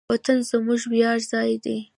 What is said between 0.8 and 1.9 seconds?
د ویاړ ځای دی.